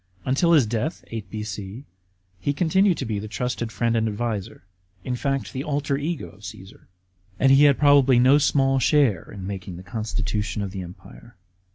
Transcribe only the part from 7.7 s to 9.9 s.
probably no small share in making the